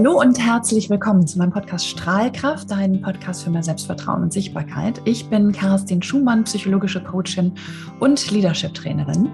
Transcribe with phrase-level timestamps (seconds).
[0.00, 4.98] Hallo und herzlich willkommen zu meinem Podcast Strahlkraft, dein Podcast für mehr Selbstvertrauen und Sichtbarkeit.
[5.04, 7.52] Ich bin Kerstin Schumann, psychologische Coachin
[7.98, 9.28] und Leadership-Trainerin.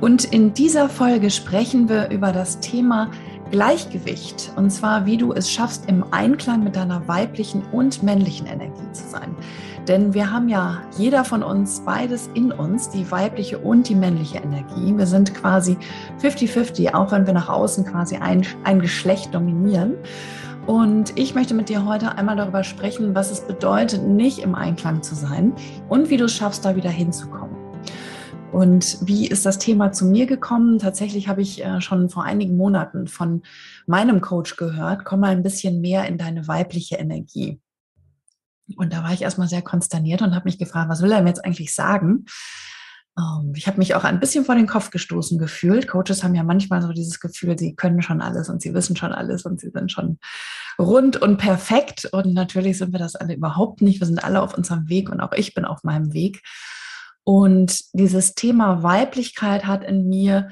[0.00, 3.10] Und in dieser Folge sprechen wir über das Thema
[3.50, 4.52] Gleichgewicht.
[4.56, 9.08] Und zwar, wie du es schaffst, im Einklang mit deiner weiblichen und männlichen Energie zu
[9.08, 9.34] sein.
[9.88, 14.38] Denn wir haben ja jeder von uns beides in uns, die weibliche und die männliche
[14.38, 14.96] Energie.
[14.96, 15.76] Wir sind quasi
[16.22, 19.94] 50-50, auch wenn wir nach außen quasi ein, ein Geschlecht dominieren.
[20.66, 25.02] Und ich möchte mit dir heute einmal darüber sprechen, was es bedeutet, nicht im Einklang
[25.02, 25.52] zu sein
[25.88, 27.55] und wie du es schaffst, da wieder hinzukommen.
[28.52, 30.78] Und wie ist das Thema zu mir gekommen?
[30.78, 33.42] Tatsächlich habe ich äh, schon vor einigen Monaten von
[33.86, 37.60] meinem Coach gehört, komm mal ein bisschen mehr in deine weibliche Energie.
[38.76, 41.28] Und da war ich erstmal sehr konsterniert und habe mich gefragt, was will er mir
[41.28, 42.24] jetzt eigentlich sagen?
[43.18, 45.88] Ähm, ich habe mich auch ein bisschen vor den Kopf gestoßen gefühlt.
[45.88, 49.12] Coaches haben ja manchmal so dieses Gefühl, sie können schon alles und sie wissen schon
[49.12, 50.18] alles und sie sind schon
[50.78, 52.08] rund und perfekt.
[52.12, 54.00] Und natürlich sind wir das alle überhaupt nicht.
[54.00, 56.42] Wir sind alle auf unserem Weg und auch ich bin auf meinem Weg.
[57.28, 60.50] Und dieses Thema Weiblichkeit hat in mir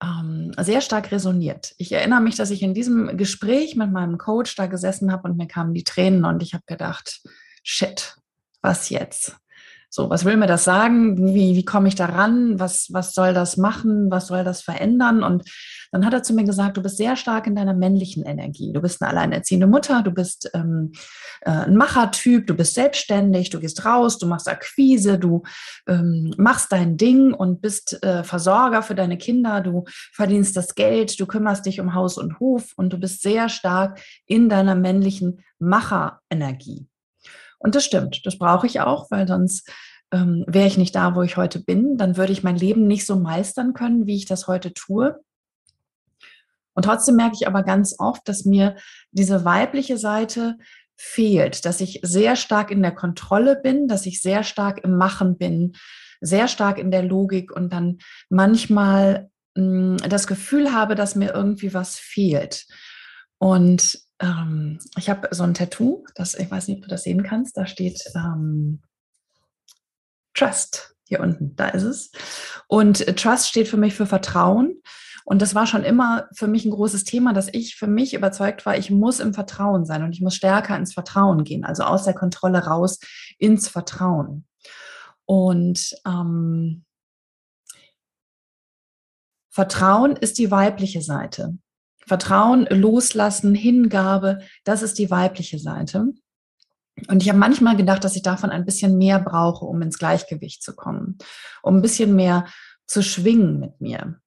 [0.00, 1.74] ähm, sehr stark resoniert.
[1.76, 5.36] Ich erinnere mich, dass ich in diesem Gespräch mit meinem Coach da gesessen habe und
[5.36, 7.20] mir kamen die Tränen und ich habe gedacht,
[7.64, 8.16] shit,
[8.62, 9.36] was jetzt?
[9.94, 11.16] So, was will mir das sagen?
[11.36, 12.58] Wie, wie komme ich daran?
[12.58, 14.10] Was, was soll das machen?
[14.10, 15.22] Was soll das verändern?
[15.22, 15.48] Und
[15.92, 18.72] dann hat er zu mir gesagt, du bist sehr stark in deiner männlichen Energie.
[18.72, 20.90] Du bist eine alleinerziehende Mutter, du bist ähm,
[21.42, 25.44] äh, ein Machertyp, du bist selbstständig, du gehst raus, du machst Akquise, du
[25.86, 31.20] ähm, machst dein Ding und bist äh, Versorger für deine Kinder, du verdienst das Geld,
[31.20, 35.44] du kümmerst dich um Haus und Hof und du bist sehr stark in deiner männlichen
[35.60, 36.88] Macherenergie.
[37.58, 39.70] Und das stimmt, das brauche ich auch, weil sonst
[40.12, 41.96] ähm, wäre ich nicht da, wo ich heute bin.
[41.96, 45.18] Dann würde ich mein Leben nicht so meistern können, wie ich das heute tue.
[46.74, 48.76] Und trotzdem merke ich aber ganz oft, dass mir
[49.12, 50.56] diese weibliche Seite
[50.96, 55.36] fehlt, dass ich sehr stark in der Kontrolle bin, dass ich sehr stark im Machen
[55.36, 55.72] bin,
[56.20, 61.32] sehr stark in der Logik und dann manchmal mh, hm, das Gefühl habe, dass mir
[61.32, 62.66] irgendwie was fehlt.
[63.38, 67.22] Und ähm, ich habe so ein Tattoo, das, ich weiß nicht, ob du das sehen
[67.22, 68.82] kannst, da steht ähm,
[70.34, 72.10] Trust hier unten, da ist es.
[72.66, 74.80] Und Trust steht für mich für Vertrauen.
[75.26, 78.66] Und das war schon immer für mich ein großes Thema, dass ich für mich überzeugt
[78.66, 82.04] war, ich muss im Vertrauen sein und ich muss stärker ins Vertrauen gehen, also aus
[82.04, 82.98] der Kontrolle raus
[83.38, 84.46] ins Vertrauen.
[85.24, 86.84] Und ähm,
[89.50, 91.56] Vertrauen ist die weibliche Seite.
[92.06, 96.06] Vertrauen, Loslassen, Hingabe, das ist die weibliche Seite.
[97.08, 100.62] Und ich habe manchmal gedacht, dass ich davon ein bisschen mehr brauche, um ins Gleichgewicht
[100.62, 101.18] zu kommen,
[101.62, 102.46] um ein bisschen mehr
[102.86, 104.20] zu schwingen mit mir.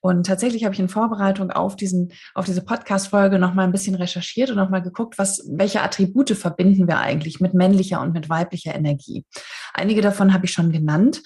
[0.00, 3.94] Und tatsächlich habe ich in Vorbereitung auf diesen, auf diese Podcast-Folge noch mal ein bisschen
[3.94, 8.28] recherchiert und noch mal geguckt, was, welche Attribute verbinden wir eigentlich mit männlicher und mit
[8.28, 9.24] weiblicher Energie.
[9.72, 11.22] Einige davon habe ich schon genannt.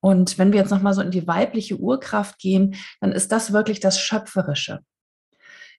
[0.00, 3.52] Und wenn wir jetzt noch mal so in die weibliche Urkraft gehen, dann ist das
[3.52, 4.80] wirklich das Schöpferische.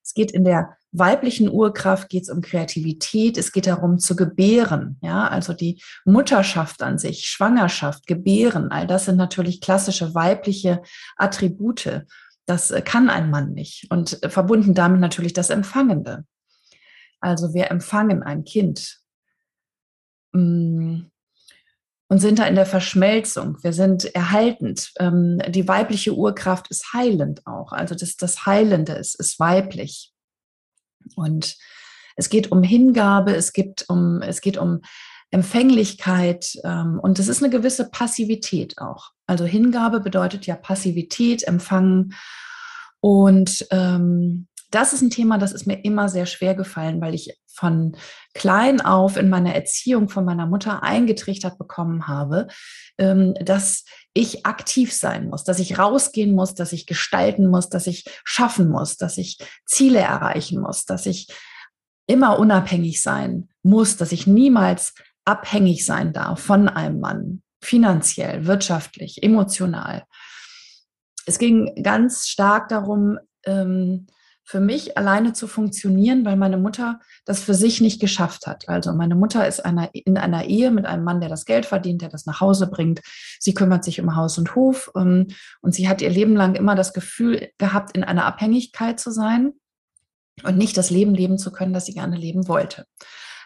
[0.04, 4.98] Es geht in der weiblichen Urkraft geht es um Kreativität, es geht darum zu gebären,
[5.02, 10.82] ja, also die Mutterschaft an sich, Schwangerschaft, Gebären, all das sind natürlich klassische weibliche
[11.18, 12.06] Attribute.
[12.46, 13.90] Das äh, kann ein Mann nicht.
[13.90, 16.26] Und äh, verbunden damit natürlich das Empfangende.
[17.20, 19.00] Also wir empfangen ein Kind
[20.34, 21.04] mm,
[22.14, 23.58] und sind da in der Verschmelzung.
[23.64, 24.92] Wir sind erhaltend.
[25.00, 27.72] Ähm, die weibliche Urkraft ist heilend auch.
[27.72, 30.14] Also das, das Heilende ist, ist weiblich.
[31.16, 31.58] Und
[32.16, 34.82] es geht um Hingabe, es, gibt um, es geht um
[35.32, 39.10] Empfänglichkeit ähm, und es ist eine gewisse Passivität auch.
[39.26, 42.14] Also Hingabe bedeutet ja Passivität, Empfangen.
[43.00, 47.38] Und ähm, das ist ein Thema, das ist mir immer sehr schwer gefallen, weil ich
[47.48, 47.96] von
[48.34, 52.48] klein auf in meiner Erziehung von meiner Mutter eingetrichtert bekommen habe,
[52.98, 57.86] ähm, dass ich aktiv sein muss, dass ich rausgehen muss, dass ich gestalten muss, dass
[57.86, 61.28] ich schaffen muss, dass ich Ziele erreichen muss, dass ich
[62.08, 69.22] immer unabhängig sein muss, dass ich niemals abhängig sein darf von einem Mann, finanziell, wirtschaftlich,
[69.22, 70.04] emotional.
[71.26, 74.08] Es ging ganz stark darum, ähm,
[74.46, 78.68] für mich alleine zu funktionieren, weil meine Mutter das für sich nicht geschafft hat.
[78.68, 82.02] Also meine Mutter ist einer, in einer Ehe mit einem Mann, der das Geld verdient,
[82.02, 83.02] der das nach Hause bringt.
[83.40, 85.28] Sie kümmert sich um Haus und Hof ähm,
[85.62, 89.54] und sie hat ihr Leben lang immer das Gefühl gehabt, in einer Abhängigkeit zu sein
[90.44, 92.86] und nicht das Leben leben zu können, das sie gerne leben wollte.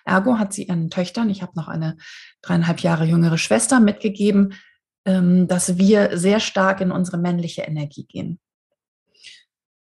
[0.04, 1.98] Ergo hat sie ihren Töchtern, ich habe noch eine
[2.42, 4.54] dreieinhalb Jahre jüngere Schwester, mitgegeben,
[5.06, 8.40] ähm, dass wir sehr stark in unsere männliche Energie gehen.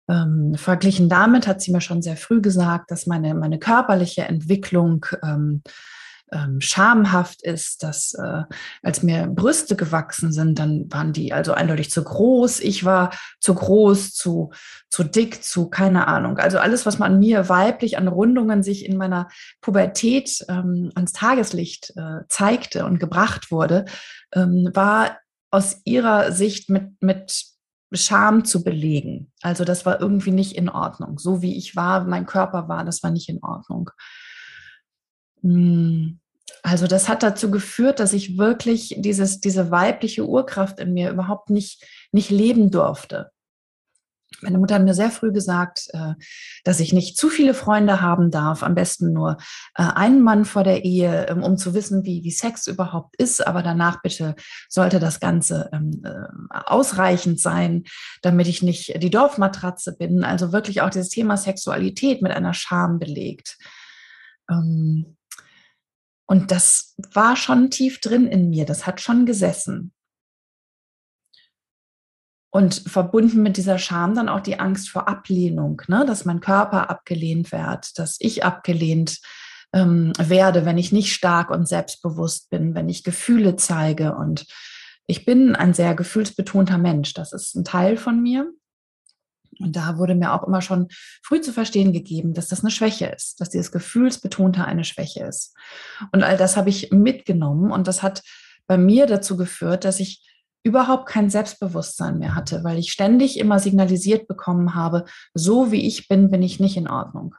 [0.08, 5.06] Ähm, verglichen damit hat sie mir schon sehr früh gesagt, dass meine, meine körperliche Entwicklung
[5.22, 5.62] ähm,
[6.32, 8.42] ähm, schamhaft ist, dass äh,
[8.82, 12.60] als mir Brüste gewachsen sind, dann waren die also eindeutig zu groß.
[12.60, 13.10] Ich war
[13.40, 14.50] zu groß, zu,
[14.90, 16.38] zu dick, zu keine Ahnung.
[16.38, 19.28] Also alles, was man mir weiblich an Rundungen sich in meiner
[19.60, 23.84] Pubertät ähm, ans Tageslicht äh, zeigte und gebracht wurde,
[24.34, 25.18] ähm, war
[25.50, 27.51] aus ihrer Sicht mit, mit
[27.92, 29.30] Scham zu belegen.
[29.42, 31.18] Also das war irgendwie nicht in Ordnung.
[31.18, 33.90] So wie ich war, mein Körper war, das war nicht in Ordnung.
[35.42, 36.18] Hm.
[36.62, 41.50] Also das hat dazu geführt, dass ich wirklich dieses, diese weibliche Urkraft in mir überhaupt
[41.50, 43.30] nicht, nicht leben durfte.
[44.42, 46.14] Meine Mutter hat mir sehr früh gesagt, äh,
[46.64, 49.38] dass ich nicht zu viele Freunde haben darf, am besten nur
[49.74, 53.46] äh, einen Mann vor der Ehe, ähm, um zu wissen, wie, wie Sex überhaupt ist.
[53.46, 54.34] Aber danach bitte
[54.68, 57.84] sollte das Ganze ähm, äh, ausreichend sein,
[58.22, 60.24] damit ich nicht die Dorfmatratze bin.
[60.24, 63.58] Also wirklich auch dieses Thema Sexualität mit einer Scham belegt.
[64.50, 65.16] Ähm,
[66.26, 69.92] und das war schon tief drin in mir, das hat schon gesessen.
[72.54, 76.04] Und verbunden mit dieser Scham dann auch die Angst vor Ablehnung, ne?
[76.06, 79.20] dass mein Körper abgelehnt wird, dass ich abgelehnt
[79.72, 84.14] ähm, werde, wenn ich nicht stark und selbstbewusst bin, wenn ich Gefühle zeige.
[84.14, 84.44] Und
[85.06, 87.14] ich bin ein sehr gefühlsbetonter Mensch.
[87.14, 88.52] Das ist ein Teil von mir.
[89.58, 90.88] Und da wurde mir auch immer schon
[91.22, 95.54] früh zu verstehen gegeben, dass das eine Schwäche ist, dass dieses Gefühlsbetonte eine Schwäche ist.
[96.12, 98.22] Und all das habe ich mitgenommen und das hat
[98.66, 100.22] bei mir dazu geführt, dass ich
[100.62, 105.04] überhaupt kein Selbstbewusstsein mehr hatte, weil ich ständig immer signalisiert bekommen habe,
[105.34, 107.34] so wie ich bin, bin ich nicht in Ordnung.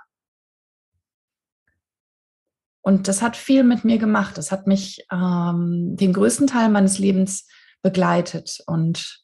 [2.81, 4.37] Und das hat viel mit mir gemacht.
[4.37, 7.47] Das hat mich ähm, den größten Teil meines Lebens
[7.81, 9.23] begleitet und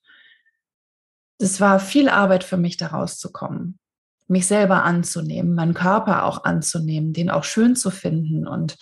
[1.39, 3.79] es war viel Arbeit für mich, da rauszukommen,
[4.27, 8.77] mich selber anzunehmen, meinen Körper auch anzunehmen, den auch schön zu finden und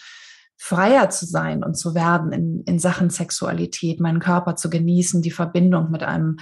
[0.58, 5.32] freier zu sein und zu werden in, in Sachen Sexualität, meinen Körper zu genießen, die
[5.32, 6.38] Verbindung mit einem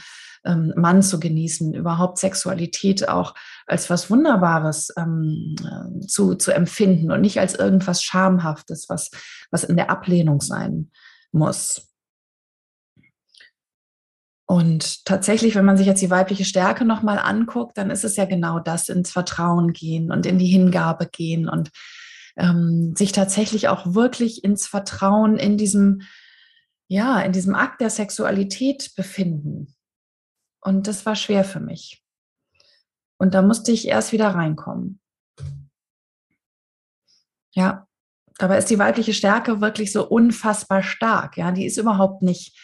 [0.46, 3.36] ähm, Mann zu genießen, überhaupt Sexualität auch
[3.68, 9.12] als was Wunderbares ähm, äh, zu, zu empfinden und nicht als irgendwas Schamhaftes, was,
[9.52, 10.92] was in der Ablehnung sein
[11.32, 11.92] muss.
[14.48, 18.26] Und tatsächlich, wenn man sich jetzt die weibliche Stärke nochmal anguckt, dann ist es ja
[18.26, 21.72] genau das, ins Vertrauen gehen und in die Hingabe gehen und
[22.38, 26.02] ähm, sich tatsächlich auch wirklich ins Vertrauen in diesem,
[26.88, 29.76] ja, in diesem Akt der Sexualität befinden.
[30.62, 32.04] Und das war schwer für mich.
[33.18, 35.00] Und da musste ich erst wieder reinkommen.
[37.54, 37.88] Ja,
[38.38, 41.38] dabei ist die weibliche Stärke wirklich so unfassbar stark.
[41.38, 42.58] Ja, die ist überhaupt nicht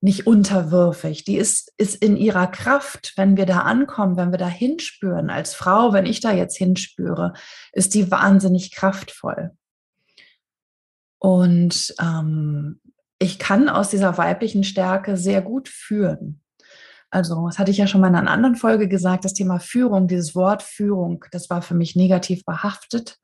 [0.00, 1.24] nicht unterwürfig.
[1.24, 5.30] Die ist, ist in ihrer Kraft, wenn wir da ankommen, wenn wir da hinspüren.
[5.30, 7.32] Als Frau, wenn ich da jetzt hinspüre,
[7.72, 9.52] ist die wahnsinnig kraftvoll.
[11.18, 12.80] Und ähm,
[13.18, 16.42] ich kann aus dieser weiblichen Stärke sehr gut führen.
[17.10, 20.08] Also, das hatte ich ja schon mal in einer anderen Folge gesagt, das Thema Führung,
[20.08, 23.18] dieses Wort Führung, das war für mich negativ behaftet.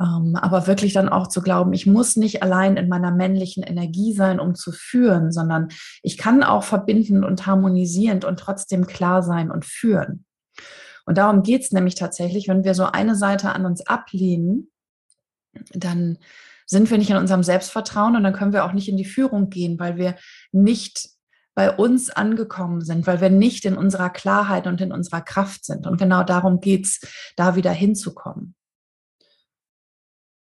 [0.00, 4.12] Ähm, aber wirklich dann auch zu glauben, ich muss nicht allein in meiner männlichen Energie
[4.12, 5.68] sein, um zu führen, sondern
[6.02, 10.24] ich kann auch verbindend und harmonisierend und trotzdem klar sein und führen.
[11.04, 14.70] Und darum geht es nämlich tatsächlich, wenn wir so eine Seite an uns ablehnen,
[15.72, 16.18] dann
[16.66, 19.48] sind wir nicht in unserem Selbstvertrauen und dann können wir auch nicht in die Führung
[19.48, 20.16] gehen, weil wir
[20.52, 21.08] nicht
[21.54, 25.86] bei uns angekommen sind, weil wir nicht in unserer Klarheit und in unserer Kraft sind.
[25.86, 27.00] Und genau darum geht es,
[27.36, 28.54] da wieder hinzukommen.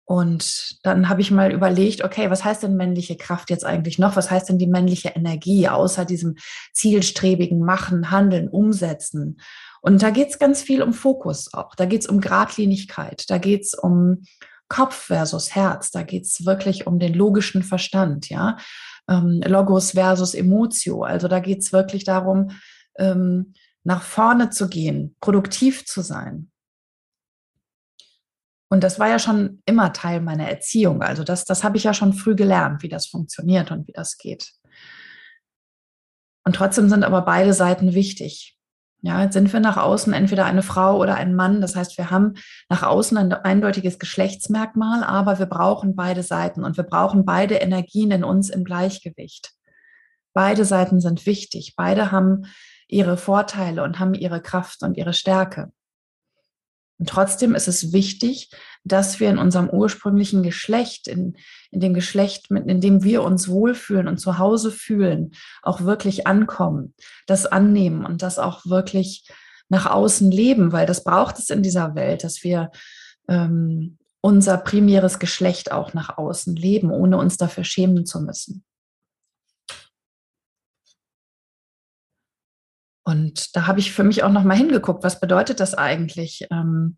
[0.09, 4.15] Und dann habe ich mal überlegt, okay, was heißt denn männliche Kraft jetzt eigentlich noch?
[4.15, 6.33] Was heißt denn die männliche Energie außer diesem
[6.73, 9.39] zielstrebigen Machen, Handeln, Umsetzen?
[9.81, 11.75] Und da geht es ganz viel um Fokus auch.
[11.75, 13.29] Da geht es um Gradlinigkeit.
[13.29, 14.23] Da geht es um
[14.67, 15.91] Kopf versus Herz.
[15.91, 18.57] Da geht es wirklich um den logischen Verstand, ja.
[19.07, 21.03] Ähm, Logos versus Emotio.
[21.03, 22.49] Also da geht es wirklich darum,
[22.97, 26.49] ähm, nach vorne zu gehen, produktiv zu sein.
[28.69, 31.01] Und das war ja schon immer Teil meiner Erziehung.
[31.01, 34.17] Also das, das habe ich ja schon früh gelernt, wie das funktioniert und wie das
[34.17, 34.53] geht.
[36.45, 38.55] Und trotzdem sind aber beide Seiten wichtig.
[39.01, 41.61] Ja, jetzt sind wir nach außen entweder eine Frau oder ein Mann.
[41.61, 42.33] Das heißt, wir haben
[42.67, 48.11] nach außen ein eindeutiges Geschlechtsmerkmal, aber wir brauchen beide Seiten und wir brauchen beide Energien
[48.11, 49.51] in uns im Gleichgewicht.
[50.33, 51.73] Beide Seiten sind wichtig.
[51.75, 52.45] Beide haben
[52.87, 55.71] ihre Vorteile und haben ihre Kraft und ihre Stärke.
[56.99, 58.51] Und trotzdem ist es wichtig,
[58.83, 61.37] dass wir in unserem ursprünglichen Geschlecht, in,
[61.71, 65.31] in dem Geschlecht, in dem wir uns wohlfühlen und zu Hause fühlen,
[65.63, 66.93] auch wirklich ankommen,
[67.25, 69.27] das annehmen und das auch wirklich
[69.69, 72.71] nach außen leben, weil das braucht es in dieser Welt, dass wir
[73.29, 78.65] ähm, unser primäres Geschlecht auch nach außen leben, ohne uns dafür schämen zu müssen.
[83.09, 86.97] Und da habe ich für mich auch noch mal hingeguckt, was bedeutet das eigentlich, ähm,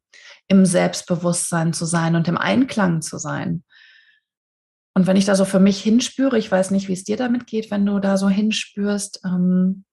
[0.50, 3.63] im Selbstbewusstsein zu sein und im Einklang zu sein.
[4.94, 7.48] Und wenn ich da so für mich hinspüre, ich weiß nicht, wie es dir damit
[7.48, 9.86] geht, wenn du da so hinspürst, ähm,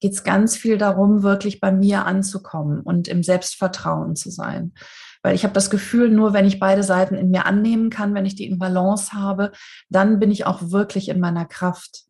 [0.00, 4.74] geht es ganz viel darum, wirklich bei mir anzukommen und im Selbstvertrauen zu sein.
[5.22, 8.26] Weil ich habe das Gefühl, nur wenn ich beide Seiten in mir annehmen kann, wenn
[8.26, 9.52] ich die in Balance habe,
[9.88, 12.09] dann bin ich auch wirklich in meiner Kraft.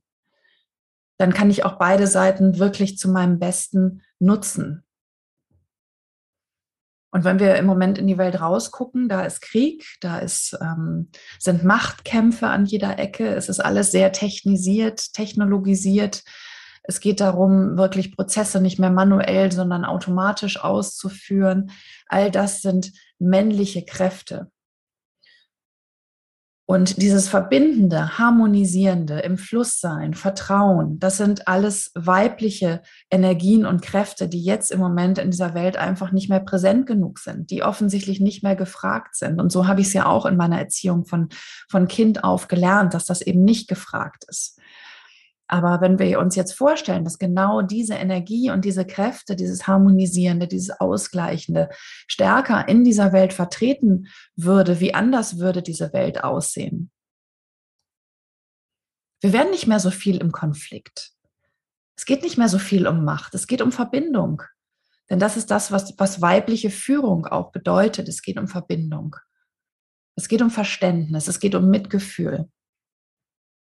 [1.20, 4.84] Dann kann ich auch beide Seiten wirklich zu meinem Besten nutzen.
[7.10, 11.10] Und wenn wir im Moment in die Welt rausgucken, da ist Krieg, da ist, ähm,
[11.38, 16.22] sind Machtkämpfe an jeder Ecke, es ist alles sehr technisiert, technologisiert.
[16.84, 21.70] Es geht darum, wirklich Prozesse nicht mehr manuell, sondern automatisch auszuführen.
[22.06, 24.50] All das sind männliche Kräfte.
[26.70, 34.28] Und dieses Verbindende, Harmonisierende, im Fluss sein, Vertrauen, das sind alles weibliche Energien und Kräfte,
[34.28, 38.20] die jetzt im Moment in dieser Welt einfach nicht mehr präsent genug sind, die offensichtlich
[38.20, 39.40] nicht mehr gefragt sind.
[39.40, 41.30] Und so habe ich es ja auch in meiner Erziehung von,
[41.68, 44.59] von Kind auf gelernt, dass das eben nicht gefragt ist.
[45.52, 50.46] Aber wenn wir uns jetzt vorstellen, dass genau diese Energie und diese Kräfte, dieses Harmonisierende,
[50.46, 51.70] dieses Ausgleichende
[52.06, 56.92] stärker in dieser Welt vertreten würde, wie anders würde diese Welt aussehen?
[59.20, 61.10] Wir werden nicht mehr so viel im Konflikt.
[61.96, 64.44] Es geht nicht mehr so viel um Macht, es geht um Verbindung.
[65.10, 68.08] Denn das ist das, was, was weibliche Führung auch bedeutet.
[68.08, 69.16] Es geht um Verbindung.
[70.14, 72.48] Es geht um Verständnis, es geht um Mitgefühl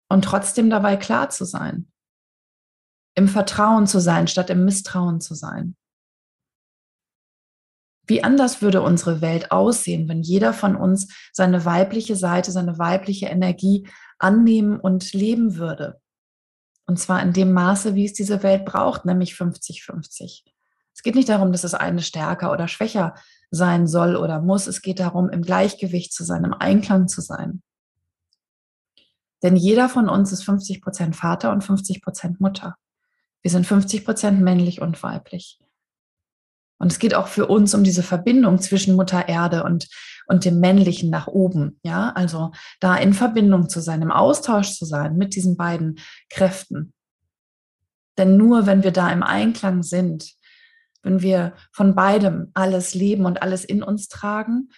[0.08, 1.90] und trotzdem dabei klar zu sein.
[3.14, 5.76] Im Vertrauen zu sein, statt im Misstrauen zu sein.
[8.06, 13.26] Wie anders würde unsere Welt aussehen, wenn jeder von uns seine weibliche Seite, seine weibliche
[13.26, 16.00] Energie annehmen und leben würde?
[16.86, 20.44] Und zwar in dem Maße, wie es diese Welt braucht, nämlich 50-50.
[20.94, 23.14] Es geht nicht darum, dass das eine stärker oder schwächer
[23.50, 24.68] sein soll oder muss.
[24.68, 27.62] Es geht darum, im Gleichgewicht zu sein, im Einklang zu sein.
[29.46, 32.74] Denn jeder von uns ist 50 Prozent Vater und 50 Prozent Mutter.
[33.42, 35.60] Wir sind 50 Prozent männlich und weiblich.
[36.78, 39.86] Und es geht auch für uns um diese Verbindung zwischen Mutter Erde und,
[40.26, 41.78] und dem Männlichen nach oben.
[41.84, 42.50] Ja, also
[42.80, 46.92] da in Verbindung zu sein, im Austausch zu sein mit diesen beiden Kräften.
[48.18, 50.32] Denn nur wenn wir da im Einklang sind,
[51.04, 54.70] wenn wir von beidem alles leben und alles in uns tragen,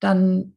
[0.00, 0.56] dann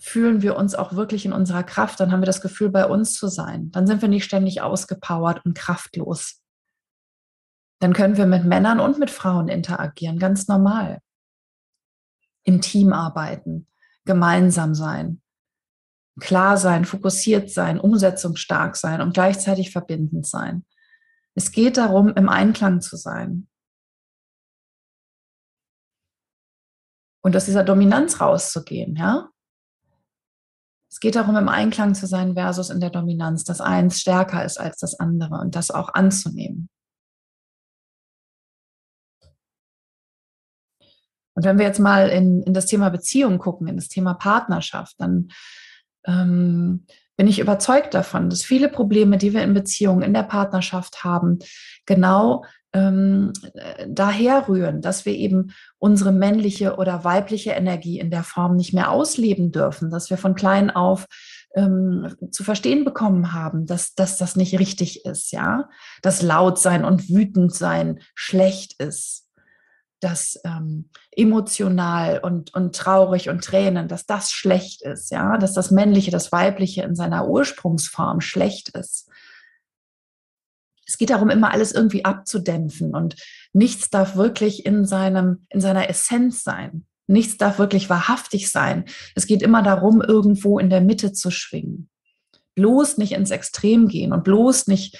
[0.00, 3.14] fühlen wir uns auch wirklich in unserer Kraft, dann haben wir das Gefühl, bei uns
[3.14, 3.70] zu sein.
[3.70, 6.42] Dann sind wir nicht ständig ausgepowert und kraftlos.
[7.80, 11.00] Dann können wir mit Männern und mit Frauen interagieren, ganz normal.
[12.44, 13.68] Im Team arbeiten,
[14.04, 15.22] gemeinsam sein,
[16.20, 20.64] klar sein, fokussiert sein, umsetzungsstark sein und gleichzeitig verbindend sein.
[21.34, 23.48] Es geht darum, im Einklang zu sein.
[27.22, 29.30] Und aus dieser Dominanz rauszugehen, ja?
[30.94, 34.60] Es geht darum, im Einklang zu sein versus in der Dominanz, dass eins stärker ist
[34.60, 36.68] als das andere und das auch anzunehmen.
[41.34, 44.94] Und wenn wir jetzt mal in, in das Thema Beziehung gucken, in das Thema Partnerschaft,
[45.00, 45.32] dann
[46.06, 46.86] ähm,
[47.16, 51.40] bin ich überzeugt davon, dass viele Probleme, die wir in Beziehungen, in der Partnerschaft haben,
[51.86, 53.32] genau ähm,
[53.88, 58.90] daher rühren, dass wir eben unsere männliche oder weibliche Energie in der Form nicht mehr
[58.90, 61.06] ausleben dürfen, dass wir von klein auf
[61.54, 65.68] ähm, zu verstehen bekommen haben, dass, dass das nicht richtig ist, ja,
[66.02, 69.28] dass laut sein und wütend sein schlecht ist,
[70.00, 75.70] dass ähm, emotional und, und traurig und Tränen, dass das schlecht ist, ja, dass das
[75.70, 79.08] Männliche, das Weibliche in seiner Ursprungsform schlecht ist
[80.86, 83.16] es geht darum, immer alles irgendwie abzudämpfen und
[83.52, 86.86] nichts darf wirklich in seinem, in seiner Essenz sein.
[87.06, 88.84] Nichts darf wirklich wahrhaftig sein.
[89.14, 91.90] Es geht immer darum, irgendwo in der Mitte zu schwingen.
[92.54, 94.98] Bloß nicht ins Extrem gehen und bloß nicht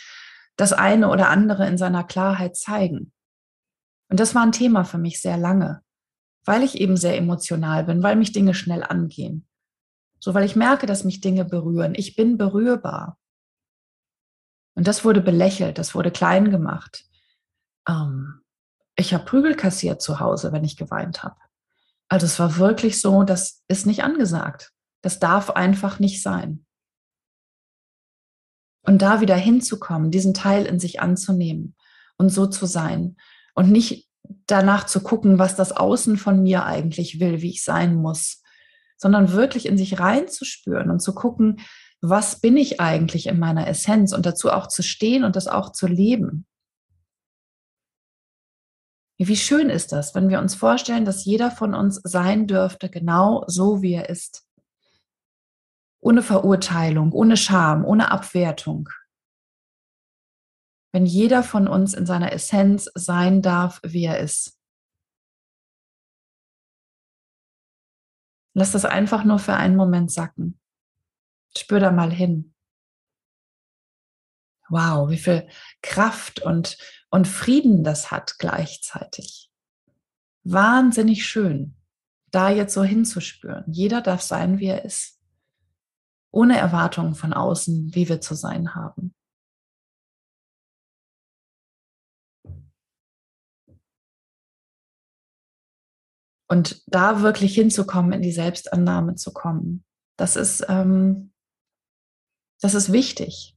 [0.57, 3.12] das eine oder andere in seiner Klarheit zeigen.
[4.11, 5.81] Und das war ein Thema für mich sehr lange,
[6.45, 9.47] weil ich eben sehr emotional bin, weil mich Dinge schnell angehen.
[10.21, 11.95] So, weil ich merke, dass mich Dinge berühren.
[11.97, 13.19] Ich bin berührbar.
[14.75, 17.04] Und das wurde belächelt, das wurde klein gemacht.
[17.88, 18.40] Ähm,
[18.97, 21.37] ich habe Prügel kassiert zu Hause, wenn ich geweint habe.
[22.09, 24.73] Also es war wirklich so, das ist nicht angesagt.
[25.02, 26.64] Das darf einfach nicht sein.
[28.83, 31.75] Und da wieder hinzukommen, diesen Teil in sich anzunehmen
[32.16, 33.16] und so zu sein
[33.54, 34.09] und nicht
[34.47, 38.43] danach zu gucken, was das Außen von mir eigentlich will, wie ich sein muss,
[38.97, 41.61] sondern wirklich in sich reinzuspüren und zu gucken,
[42.07, 45.73] was bin ich eigentlich in meiner Essenz und dazu auch zu stehen und das auch
[45.73, 46.47] zu leben.
[49.17, 53.45] Wie schön ist das, wenn wir uns vorstellen, dass jeder von uns sein dürfte, genau
[53.47, 54.47] so wie er ist.
[56.01, 58.91] Ohne Verurteilung, ohne Scham, ohne Abwertung.
[60.93, 64.61] Wenn jeder von uns in seiner Essenz sein darf, wie er ist.
[68.53, 70.61] Lass das einfach nur für einen Moment sacken.
[71.57, 72.55] Spür da mal hin.
[74.69, 75.49] Wow, wie viel
[75.83, 76.79] Kraft und,
[77.11, 79.51] und Frieden das hat gleichzeitig.
[80.43, 81.77] Wahnsinnig schön,
[82.31, 83.65] da jetzt so hinzuspüren.
[83.71, 85.21] Jeder darf sein, wie er ist.
[86.31, 89.15] Ohne Erwartungen von außen, wie wir zu sein haben.
[96.49, 99.85] Und da wirklich hinzukommen, in die Selbstannahme zu kommen,
[100.17, 101.33] das ist, ähm,
[102.61, 103.57] das ist wichtig.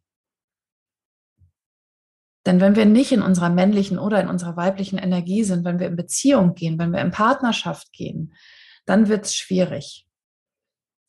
[2.46, 5.88] Denn wenn wir nicht in unserer männlichen oder in unserer weiblichen Energie sind, wenn wir
[5.88, 8.34] in Beziehung gehen, wenn wir in Partnerschaft gehen,
[8.86, 10.08] dann wird es schwierig.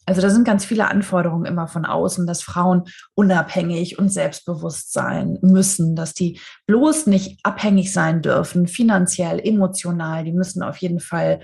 [0.04, 5.38] Also da sind ganz viele Anforderungen immer von außen, dass Frauen unabhängig und selbstbewusst sein
[5.42, 11.40] müssen, dass die bloß nicht abhängig sein dürfen, finanziell, emotional, die müssen auf jeden Fall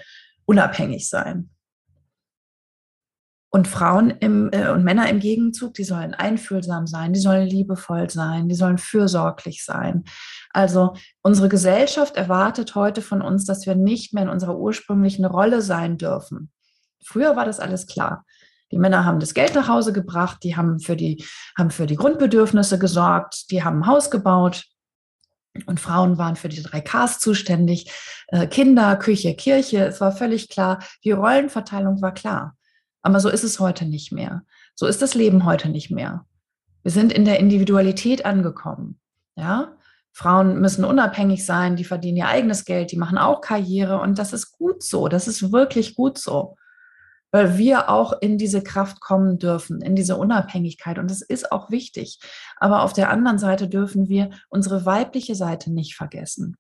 [0.46, 1.50] unabhängig sein.
[3.54, 8.10] Und Frauen im, äh, und Männer im Gegenzug, die sollen einfühlsam sein, die sollen liebevoll
[8.10, 10.02] sein, die sollen fürsorglich sein.
[10.50, 15.62] Also unsere Gesellschaft erwartet heute von uns, dass wir nicht mehr in unserer ursprünglichen Rolle
[15.62, 16.50] sein dürfen.
[17.04, 18.24] Früher war das alles klar.
[18.72, 21.24] Die Männer haben das Geld nach Hause gebracht, die haben für die,
[21.56, 24.64] haben für die Grundbedürfnisse gesorgt, die haben ein Haus gebaut,
[25.66, 27.88] und Frauen waren für die drei Ks zuständig.
[28.26, 29.86] Äh, Kinder, Küche, Kirche.
[29.86, 30.82] Es war völlig klar.
[31.04, 32.56] Die Rollenverteilung war klar.
[33.04, 34.44] Aber so ist es heute nicht mehr.
[34.74, 36.26] So ist das Leben heute nicht mehr.
[36.82, 38.98] Wir sind in der Individualität angekommen.
[39.36, 39.76] Ja,
[40.12, 44.32] Frauen müssen unabhängig sein, die verdienen ihr eigenes Geld, die machen auch Karriere und das
[44.32, 45.08] ist gut so.
[45.08, 46.56] Das ist wirklich gut so,
[47.30, 51.70] weil wir auch in diese Kraft kommen dürfen, in diese Unabhängigkeit und das ist auch
[51.70, 52.20] wichtig.
[52.56, 56.56] Aber auf der anderen Seite dürfen wir unsere weibliche Seite nicht vergessen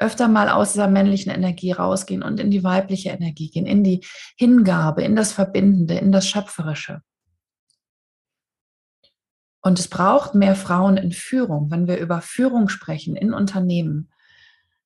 [0.00, 4.04] öfter mal aus dieser männlichen Energie rausgehen und in die weibliche Energie gehen, in die
[4.36, 7.02] Hingabe, in das Verbindende, in das Schöpferische.
[9.62, 11.70] Und es braucht mehr Frauen in Führung.
[11.70, 14.10] Wenn wir über Führung sprechen in Unternehmen,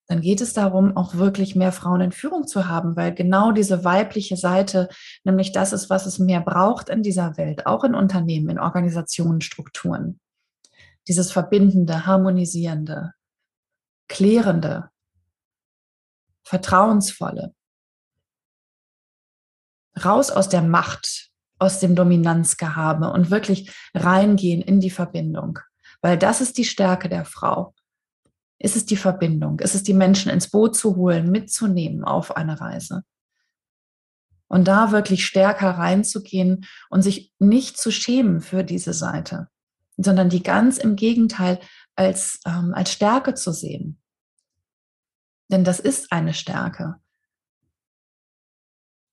[0.06, 3.84] dann geht es darum, auch wirklich mehr Frauen in Führung zu haben, weil genau diese
[3.84, 4.88] weibliche Seite
[5.22, 9.40] nämlich das ist, was es mehr braucht in dieser Welt, auch in Unternehmen, in Organisationen,
[9.40, 10.20] Strukturen.
[11.08, 13.12] Dieses verbindende, harmonisierende,
[14.08, 14.90] klärende,
[16.44, 17.54] vertrauensvolle.
[20.04, 25.58] Raus aus der Macht, aus dem Dominanzgehabe und wirklich reingehen in die Verbindung.
[26.00, 27.74] Weil das ist die Stärke der Frau.
[28.58, 29.60] Ist es die Verbindung?
[29.60, 33.04] Ist es die Menschen ins Boot zu holen, mitzunehmen auf eine Reise?
[34.48, 39.48] Und da wirklich stärker reinzugehen und sich nicht zu schämen für diese Seite,
[39.96, 41.58] sondern die ganz im Gegenteil
[41.96, 44.00] als, ähm, als Stärke zu sehen.
[45.50, 46.96] Denn das ist eine Stärke.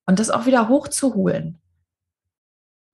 [0.06, 1.62] Und das auch wieder hochzuholen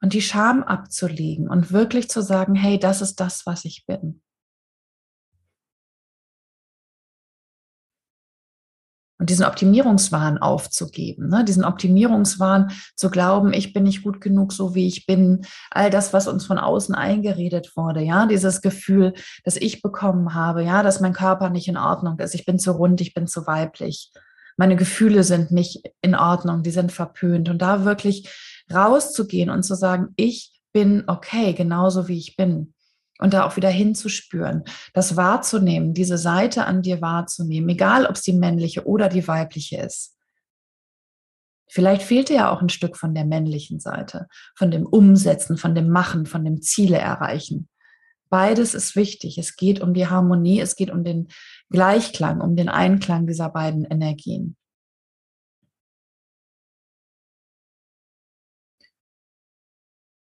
[0.01, 4.21] und die Scham abzulegen und wirklich zu sagen, hey, das ist das, was ich bin.
[9.19, 11.43] Und diesen Optimierungswahn aufzugeben, ne?
[11.43, 16.13] diesen Optimierungswahn zu glauben, ich bin nicht gut genug, so wie ich bin, all das,
[16.13, 20.99] was uns von außen eingeredet wurde, ja, dieses Gefühl, das ich bekommen habe, ja, dass
[20.99, 24.11] mein Körper nicht in Ordnung ist, ich bin zu rund, ich bin zu weiblich,
[24.57, 27.47] meine Gefühle sind nicht in Ordnung, die sind verpönt.
[27.47, 28.27] Und da wirklich
[28.73, 32.73] rauszugehen und zu sagen, ich bin okay, genauso wie ich bin
[33.19, 38.21] und da auch wieder hinzuspüren, das wahrzunehmen, diese Seite an dir wahrzunehmen, egal ob es
[38.21, 40.17] die männliche oder die weibliche ist.
[41.69, 45.75] Vielleicht fehlt dir ja auch ein Stück von der männlichen Seite, von dem Umsetzen, von
[45.75, 47.67] dem Machen, von dem Ziele erreichen.
[48.29, 49.37] Beides ist wichtig.
[49.37, 51.27] Es geht um die Harmonie, es geht um den
[51.69, 54.55] Gleichklang, um den Einklang dieser beiden Energien.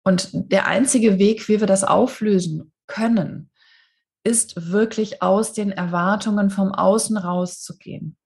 [0.03, 3.49] Und der einzige Weg, wie wir das auflösen können,
[4.23, 8.17] ist wirklich aus den Erwartungen vom Außen rauszugehen.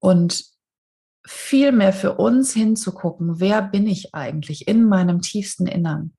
[0.00, 0.44] Und
[1.26, 6.16] viel mehr für uns hinzugucken, wer bin ich eigentlich in meinem tiefsten Innern?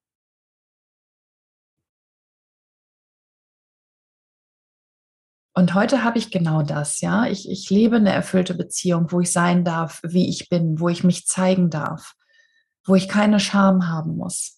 [5.58, 7.26] Und heute habe ich genau das, ja.
[7.26, 11.04] Ich, ich lebe eine erfüllte Beziehung, wo ich sein darf, wie ich bin, wo ich
[11.04, 12.14] mich zeigen darf,
[12.86, 14.57] wo ich keine Scham haben muss.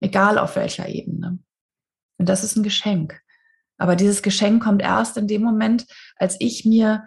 [0.00, 1.38] Egal auf welcher Ebene.
[2.18, 3.20] Und das ist ein Geschenk.
[3.78, 5.86] Aber dieses Geschenk kommt erst in dem Moment,
[6.16, 7.06] als ich mir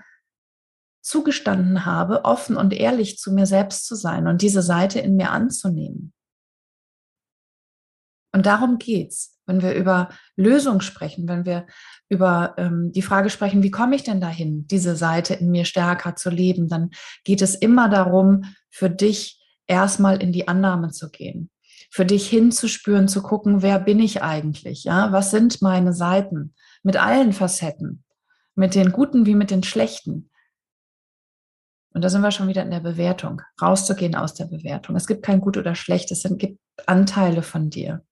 [1.01, 5.31] zugestanden habe, offen und ehrlich zu mir selbst zu sein und diese Seite in mir
[5.31, 6.13] anzunehmen.
[8.33, 11.67] Und darum geht's, wenn wir über Lösung sprechen, wenn wir
[12.09, 16.15] über ähm, die Frage sprechen, wie komme ich denn dahin, diese Seite in mir stärker
[16.15, 16.89] zu leben, dann
[17.23, 21.51] geht es immer darum, für dich erstmal in die Annahme zu gehen,
[21.93, 26.97] für dich hinzuspüren, zu gucken, wer bin ich eigentlich, ja, was sind meine Seiten mit
[26.97, 28.03] allen Facetten,
[28.55, 30.31] mit den guten wie mit den schlechten.
[31.93, 34.95] Und da sind wir schon wieder in der Bewertung, rauszugehen aus der Bewertung.
[34.95, 38.03] Es gibt kein gut oder schlecht, es gibt Anteile von dir.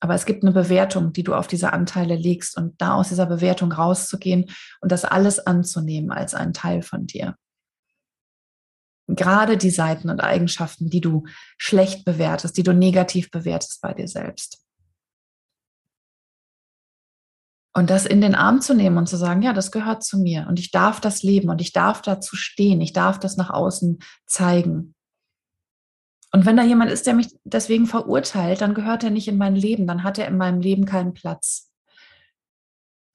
[0.00, 3.26] Aber es gibt eine Bewertung, die du auf diese Anteile legst und da aus dieser
[3.26, 4.46] Bewertung rauszugehen
[4.80, 7.36] und das alles anzunehmen als ein Teil von dir.
[9.08, 11.24] Gerade die Seiten und Eigenschaften, die du
[11.58, 14.62] schlecht bewertest, die du negativ bewertest bei dir selbst.
[17.72, 20.46] Und das in den Arm zu nehmen und zu sagen, ja, das gehört zu mir
[20.48, 23.98] und ich darf das leben und ich darf dazu stehen, ich darf das nach außen
[24.24, 24.94] zeigen.
[26.32, 29.54] Und wenn da jemand ist, der mich deswegen verurteilt, dann gehört er nicht in mein
[29.54, 31.70] Leben, dann hat er in meinem Leben keinen Platz.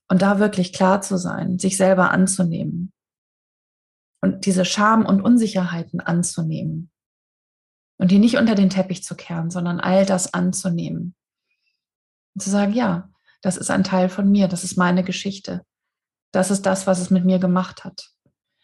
[0.08, 2.94] Und da wirklich klar zu sein, sich selber anzunehmen
[4.22, 6.92] und diese Scham und Unsicherheiten anzunehmen
[7.98, 11.16] und die nicht unter den Teppich zu kehren, sondern all das anzunehmen.
[12.34, 13.10] Und zu sagen, ja,
[13.42, 15.62] das ist ein Teil von mir, das ist meine Geschichte.
[16.32, 18.12] Das ist das, was es mit mir gemacht hat.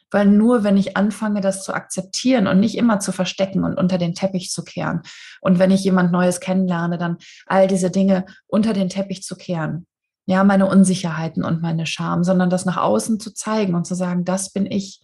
[0.10, 3.98] Weil nur wenn ich anfange, das zu akzeptieren und nicht immer zu verstecken und unter
[3.98, 5.02] den Teppich zu kehren
[5.41, 9.86] und wenn ich jemand Neues kennenlerne, dann all diese Dinge unter den Teppich zu kehren.
[10.26, 14.24] Ja, meine Unsicherheiten und meine Scham, sondern das nach außen zu zeigen und zu sagen,
[14.24, 15.02] das bin ich.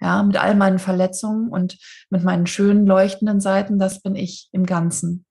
[0.00, 4.64] Ja, mit all meinen Verletzungen und mit meinen schönen leuchtenden Seiten, das bin ich im
[4.64, 5.26] Ganzen.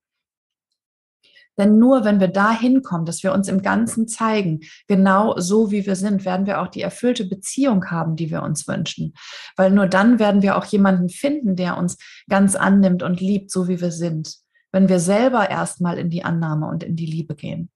[1.60, 5.86] Denn nur wenn wir da hinkommen, dass wir uns im Ganzen zeigen, genau so wie
[5.86, 9.14] wir sind, werden wir auch die erfüllte Beziehung haben, die wir uns wünschen.
[9.58, 11.98] Weil nur dann werden wir auch jemanden finden, der uns
[12.30, 14.38] ganz annimmt und liebt, so wie wir sind.
[14.72, 17.70] Wenn wir selber erstmal in die Annahme und in die Liebe gehen.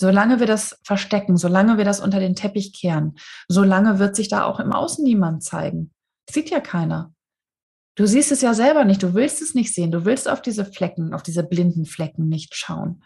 [0.00, 4.44] Solange wir das verstecken, solange wir das unter den Teppich kehren, solange wird sich da
[4.44, 5.92] auch im Außen niemand zeigen.
[6.30, 7.12] Sieht ja keiner.
[7.96, 10.64] Du siehst es ja selber nicht, du willst es nicht sehen, du willst auf diese
[10.64, 13.02] Flecken, auf diese blinden Flecken nicht schauen.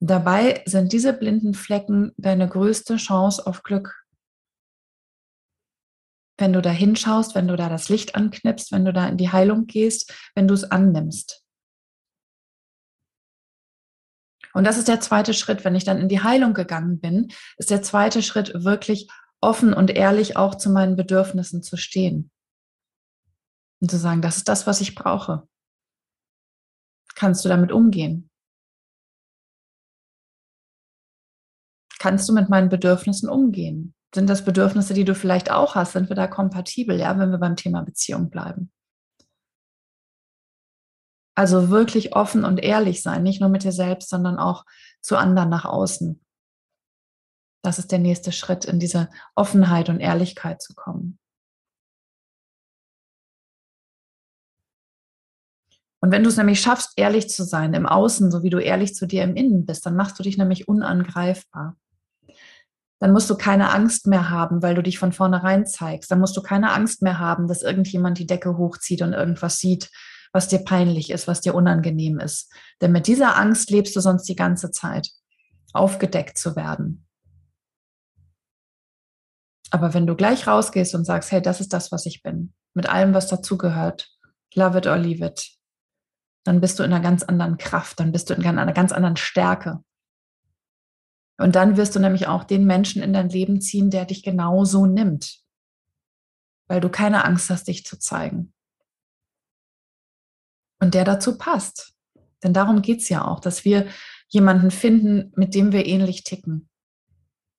[0.00, 4.04] Dabei sind diese blinden Flecken deine größte Chance auf Glück.
[6.38, 9.30] Wenn du da hinschaust, wenn du da das Licht anknipst, wenn du da in die
[9.30, 11.41] Heilung gehst, wenn du es annimmst.
[14.54, 15.64] Und das ist der zweite Schritt.
[15.64, 19.08] Wenn ich dann in die Heilung gegangen bin, ist der zweite Schritt wirklich
[19.40, 22.30] offen und ehrlich auch zu meinen Bedürfnissen zu stehen.
[23.80, 25.48] Und zu sagen, das ist das, was ich brauche.
[27.14, 28.30] Kannst du damit umgehen?
[31.98, 33.94] Kannst du mit meinen Bedürfnissen umgehen?
[34.14, 35.92] Sind das Bedürfnisse, die du vielleicht auch hast?
[35.92, 38.72] Sind wir da kompatibel, ja, wenn wir beim Thema Beziehung bleiben?
[41.34, 44.64] Also wirklich offen und ehrlich sein, nicht nur mit dir selbst, sondern auch
[45.00, 46.20] zu anderen nach außen.
[47.62, 51.18] Das ist der nächste Schritt, in diese Offenheit und Ehrlichkeit zu kommen.
[56.00, 58.94] Und wenn du es nämlich schaffst, ehrlich zu sein im Außen, so wie du ehrlich
[58.94, 61.76] zu dir im Innen bist, dann machst du dich nämlich unangreifbar.
[62.98, 66.10] Dann musst du keine Angst mehr haben, weil du dich von vornherein zeigst.
[66.10, 69.90] Dann musst du keine Angst mehr haben, dass irgendjemand die Decke hochzieht und irgendwas sieht,
[70.32, 72.52] was dir peinlich ist, was dir unangenehm ist.
[72.80, 75.10] Denn mit dieser Angst lebst du sonst die ganze Zeit,
[75.72, 77.06] aufgedeckt zu werden.
[79.70, 82.88] Aber wenn du gleich rausgehst und sagst, hey, das ist das, was ich bin, mit
[82.88, 84.10] allem, was dazugehört,
[84.54, 85.50] love it or leave it,
[86.44, 89.16] dann bist du in einer ganz anderen Kraft, dann bist du in einer ganz anderen
[89.16, 89.82] Stärke.
[91.38, 94.86] Und dann wirst du nämlich auch den Menschen in dein Leben ziehen, der dich genauso
[94.86, 95.40] nimmt,
[96.68, 98.52] weil du keine Angst hast, dich zu zeigen.
[100.82, 101.94] Und der dazu passt.
[102.42, 103.86] Denn darum geht es ja auch, dass wir
[104.26, 106.68] jemanden finden, mit dem wir ähnlich ticken,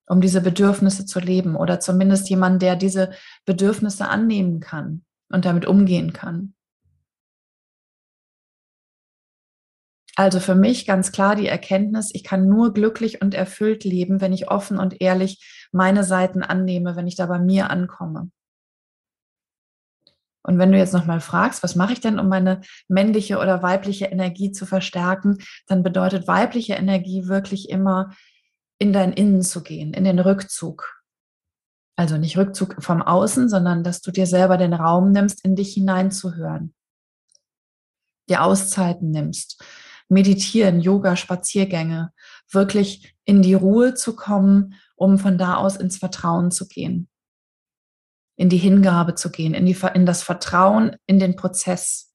[0.07, 3.11] um diese Bedürfnisse zu leben oder zumindest jemanden, der diese
[3.45, 6.53] Bedürfnisse annehmen kann und damit umgehen kann.
[10.17, 14.33] Also für mich ganz klar die Erkenntnis, ich kann nur glücklich und erfüllt leben, wenn
[14.33, 18.31] ich offen und ehrlich meine Seiten annehme, wenn ich da bei mir ankomme.
[20.43, 24.05] Und wenn du jetzt nochmal fragst, was mache ich denn, um meine männliche oder weibliche
[24.05, 28.11] Energie zu verstärken, dann bedeutet weibliche Energie wirklich immer
[28.77, 31.01] in dein Innen zu gehen, in den Rückzug.
[31.95, 35.73] Also nicht Rückzug vom Außen, sondern dass du dir selber den Raum nimmst, in dich
[35.73, 36.73] hineinzuhören.
[38.29, 39.63] Dir Auszeiten nimmst.
[40.09, 42.11] Meditieren, Yoga, Spaziergänge.
[42.51, 47.07] Wirklich in die Ruhe zu kommen, um von da aus ins Vertrauen zu gehen.
[48.35, 52.13] In die Hingabe zu gehen, in, die, in das Vertrauen in den Prozess,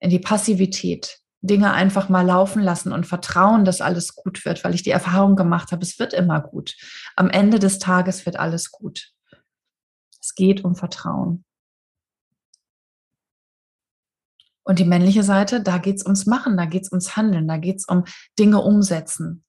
[0.00, 1.20] in die Passivität.
[1.40, 5.36] Dinge einfach mal laufen lassen und vertrauen, dass alles gut wird, weil ich die Erfahrung
[5.36, 6.74] gemacht habe, es wird immer gut.
[7.14, 9.12] Am Ende des Tages wird alles gut.
[10.20, 11.44] Es geht um Vertrauen.
[14.64, 17.56] Und die männliche Seite, da geht es ums Machen, da geht es ums Handeln, da
[17.56, 18.04] geht es um
[18.38, 19.44] Dinge umsetzen.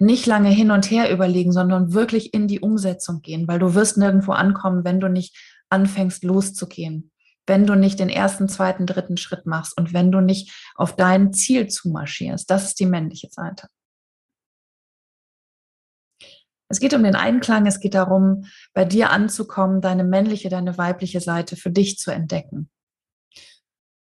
[0.00, 3.96] Nicht lange hin und her überlegen, sondern wirklich in die Umsetzung gehen, weil du wirst
[3.96, 5.36] nirgendwo ankommen, wenn du nicht
[5.68, 7.10] anfängst loszugehen
[7.46, 11.32] wenn du nicht den ersten, zweiten, dritten Schritt machst und wenn du nicht auf dein
[11.32, 12.50] Ziel zumarschierst.
[12.50, 13.68] Das ist die männliche Seite.
[16.68, 21.20] Es geht um den Einklang, es geht darum, bei dir anzukommen, deine männliche, deine weibliche
[21.20, 22.70] Seite für dich zu entdecken.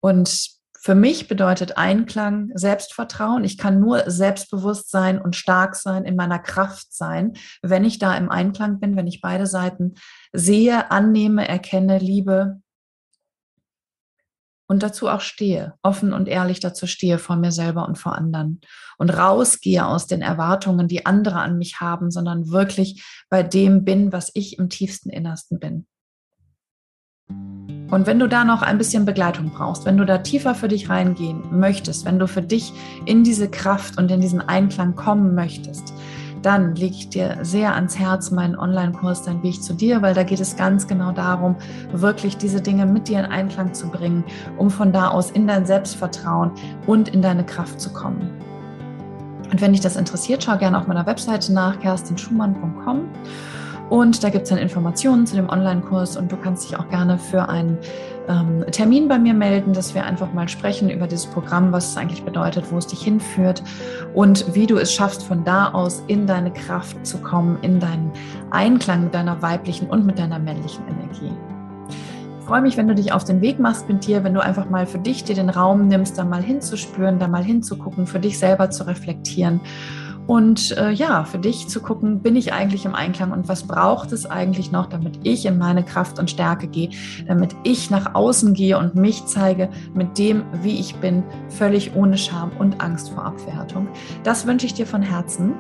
[0.01, 0.56] Und
[0.87, 3.43] für mich bedeutet Einklang Selbstvertrauen.
[3.43, 8.17] Ich kann nur selbstbewusst sein und stark sein, in meiner Kraft sein, wenn ich da
[8.17, 9.95] im Einklang bin, wenn ich beide Seiten
[10.33, 12.61] sehe, annehme, erkenne, liebe
[14.69, 18.61] und dazu auch stehe, offen und ehrlich dazu stehe vor mir selber und vor anderen
[18.97, 24.13] und rausgehe aus den Erwartungen, die andere an mich haben, sondern wirklich bei dem bin,
[24.13, 25.89] was ich im tiefsten Innersten bin.
[27.91, 30.89] Und wenn du da noch ein bisschen Begleitung brauchst, wenn du da tiefer für dich
[30.89, 32.73] reingehen möchtest, wenn du für dich
[33.05, 35.95] in diese Kraft und in diesen Einklang kommen möchtest,
[36.43, 40.23] dann lege ich dir sehr ans Herz meinen Online-Kurs Dein Weg zu dir, weil da
[40.23, 41.57] geht es ganz genau darum,
[41.93, 44.25] wirklich diese Dinge mit dir in Einklang zu bringen,
[44.59, 46.53] um von da aus in dein Selbstvertrauen
[46.87, 48.31] und in deine Kraft zu kommen.
[49.51, 53.09] Und wenn dich das interessiert, schau gerne auf meiner Webseite nach, kerstinschumann.com.
[53.89, 57.19] Und da gibt es dann Informationen zu dem Online-Kurs und du kannst dich auch gerne
[57.19, 57.79] für einen
[58.29, 61.97] ähm, Termin bei mir melden, dass wir einfach mal sprechen über dieses Programm, was es
[61.97, 63.63] eigentlich bedeutet, wo es dich hinführt
[64.13, 68.11] und wie du es schaffst, von da aus in deine Kraft zu kommen, in deinen
[68.51, 71.33] Einklang mit deiner weiblichen und mit deiner männlichen Energie.
[72.41, 74.69] Ich freue mich, wenn du dich auf den Weg machst mit dir, wenn du einfach
[74.69, 78.39] mal für dich dir den Raum nimmst, da mal hinzuspüren, da mal hinzugucken, für dich
[78.39, 79.61] selber zu reflektieren
[80.27, 84.13] und äh, ja, für dich zu gucken, bin ich eigentlich im Einklang und was braucht
[84.13, 86.91] es eigentlich noch, damit ich in meine Kraft und Stärke gehe,
[87.27, 92.19] damit ich nach außen gehe und mich zeige mit dem, wie ich bin, völlig ohne
[92.19, 93.89] Scham und Angst vor Abwertung.
[94.25, 95.55] Das wünsche ich dir von Herzen.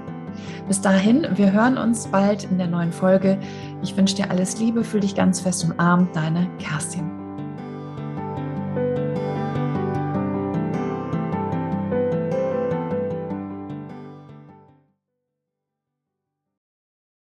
[0.68, 3.38] Bis dahin, wir hören uns bald in der neuen Folge.
[3.82, 7.10] Ich wünsche dir alles Liebe, fühl dich ganz fest umarmt, deine Kerstin.